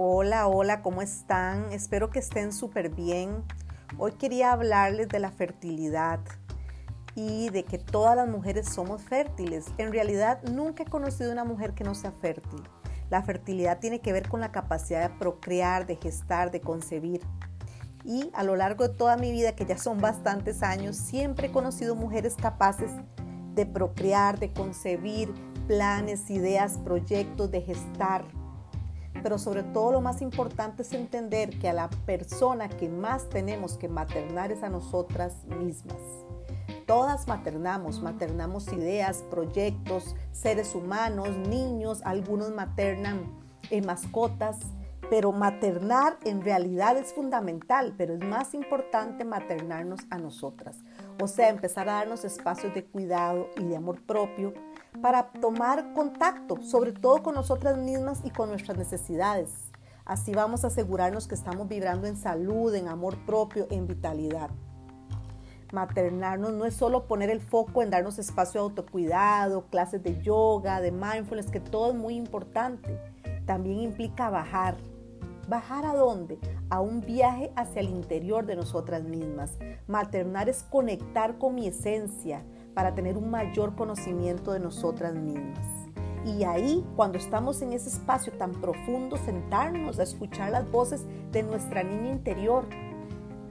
[0.00, 1.72] Hola, hola, ¿cómo están?
[1.72, 3.42] Espero que estén súper bien.
[3.98, 6.20] Hoy quería hablarles de la fertilidad
[7.16, 9.66] y de que todas las mujeres somos fértiles.
[9.76, 12.62] En realidad nunca he conocido una mujer que no sea fértil.
[13.10, 17.20] La fertilidad tiene que ver con la capacidad de procrear, de gestar, de concebir.
[18.04, 21.50] Y a lo largo de toda mi vida, que ya son bastantes años, siempre he
[21.50, 22.92] conocido mujeres capaces
[23.56, 25.34] de procrear, de concebir
[25.66, 28.24] planes, ideas, proyectos, de gestar
[29.22, 33.76] pero sobre todo lo más importante es entender que a la persona que más tenemos
[33.76, 35.98] que maternar es a nosotras mismas.
[36.86, 43.30] Todas maternamos, maternamos ideas, proyectos, seres humanos, niños, algunos maternan
[43.70, 44.58] en mascotas,
[45.10, 50.78] pero maternar en realidad es fundamental, pero es más importante maternarnos a nosotras.
[51.20, 54.54] O sea, empezar a darnos espacios de cuidado y de amor propio
[55.00, 59.70] para tomar contacto, sobre todo con nosotras mismas y con nuestras necesidades.
[60.04, 64.50] Así vamos a asegurarnos que estamos vibrando en salud, en amor propio, en vitalidad.
[65.72, 70.80] Maternarnos no es solo poner el foco en darnos espacio de autocuidado, clases de yoga,
[70.80, 72.98] de mindfulness, que todo es muy importante.
[73.44, 74.76] También implica bajar,
[75.48, 76.38] ¿Bajar a dónde?
[76.68, 79.56] A un viaje hacia el interior de nosotras mismas.
[79.86, 85.64] Maternar es conectar con mi esencia para tener un mayor conocimiento de nosotras mismas.
[86.26, 91.42] Y ahí, cuando estamos en ese espacio tan profundo, sentarnos a escuchar las voces de
[91.42, 92.66] nuestra niña interior.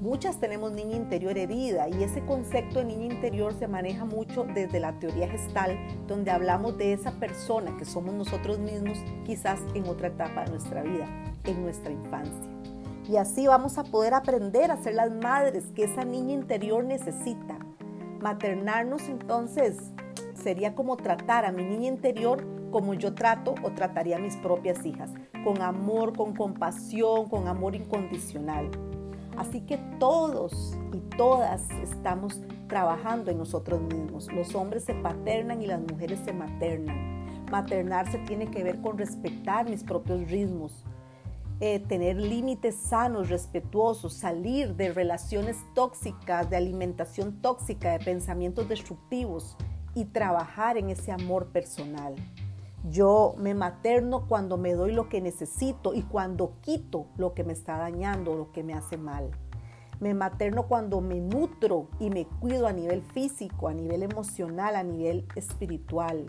[0.00, 4.78] Muchas tenemos niña interior herida y ese concepto de niña interior se maneja mucho desde
[4.78, 10.06] la teoría gestal, donde hablamos de esa persona que somos nosotros mismos quizás en otra
[10.06, 12.50] etapa de nuestra vida en nuestra infancia.
[13.08, 17.58] Y así vamos a poder aprender a ser las madres que esa niña interior necesita.
[18.20, 19.78] Maternarnos entonces
[20.34, 24.84] sería como tratar a mi niña interior como yo trato o trataría a mis propias
[24.86, 25.10] hijas,
[25.44, 28.70] con amor, con compasión, con amor incondicional.
[29.36, 34.32] Así que todos y todas estamos trabajando en nosotros mismos.
[34.32, 37.46] Los hombres se paternan y las mujeres se maternan.
[37.50, 40.84] Maternarse tiene que ver con respetar mis propios ritmos,
[41.60, 49.58] eh, tener límites sanos, respetuosos, salir de relaciones tóxicas, de alimentación tóxica, de pensamientos destructivos
[49.94, 52.14] y trabajar en ese amor personal.
[52.88, 57.52] Yo me materno cuando me doy lo que necesito y cuando quito lo que me
[57.52, 59.30] está dañando, lo que me hace mal.
[60.00, 64.82] Me materno cuando me nutro y me cuido a nivel físico, a nivel emocional, a
[64.82, 66.24] nivel espiritual.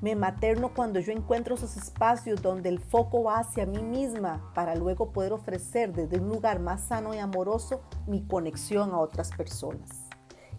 [0.00, 4.74] Me materno cuando yo encuentro esos espacios donde el foco va hacia mí misma para
[4.74, 9.90] luego poder ofrecer desde un lugar más sano y amoroso mi conexión a otras personas.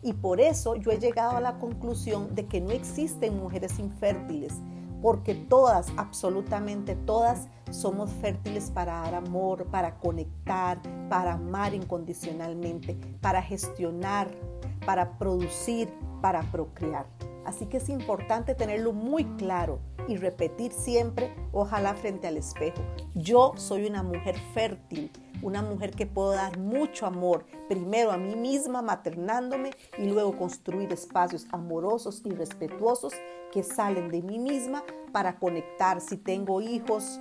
[0.03, 4.53] Y por eso yo he llegado a la conclusión de que no existen mujeres infértiles,
[5.01, 13.41] porque todas, absolutamente todas, somos fértiles para dar amor, para conectar, para amar incondicionalmente, para
[13.41, 14.29] gestionar,
[14.85, 15.91] para producir,
[16.21, 17.07] para procrear.
[17.45, 22.81] Así que es importante tenerlo muy claro y repetir siempre, ojalá frente al espejo.
[23.15, 28.35] Yo soy una mujer fértil, una mujer que puedo dar mucho amor, primero a mí
[28.35, 33.13] misma maternándome y luego construir espacios amorosos y respetuosos
[33.51, 37.19] que salen de mí misma para conectar si tengo hijos,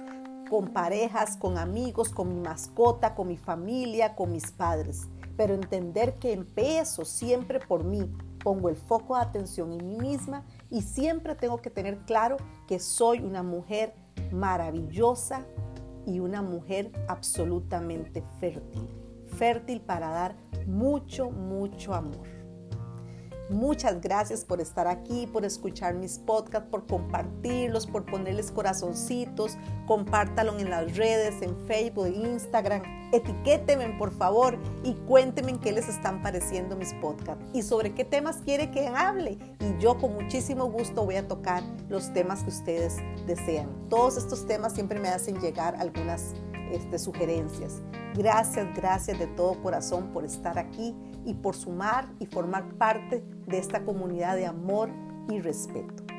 [0.48, 5.08] con parejas, con amigos, con mi mascota, con mi familia, con mis padres.
[5.36, 8.10] Pero entender que empiezo siempre por mí,
[8.42, 12.36] pongo el foco de atención en mí misma y siempre tengo que tener claro
[12.66, 13.94] que soy una mujer
[14.32, 15.46] maravillosa
[16.06, 18.88] y una mujer absolutamente fértil.
[19.28, 20.36] Fértil para dar
[20.66, 22.39] mucho, mucho amor.
[23.50, 29.58] Muchas gracias por estar aquí, por escuchar mis podcasts, por compartirlos, por ponerles corazoncitos.
[29.88, 32.82] Compártalo en las redes, en Facebook, en Instagram.
[33.12, 38.36] Etiquétenme, por favor, y cuéntenme qué les están pareciendo mis podcasts y sobre qué temas
[38.44, 39.36] quiere que hable.
[39.58, 43.68] Y yo con muchísimo gusto voy a tocar los temas que ustedes desean.
[43.88, 46.34] Todos estos temas siempre me hacen llegar algunas
[46.70, 47.82] este, sugerencias.
[48.14, 50.94] Gracias, gracias de todo corazón por estar aquí
[51.24, 54.90] y por sumar y formar parte de esta comunidad de amor
[55.28, 56.09] y respeto.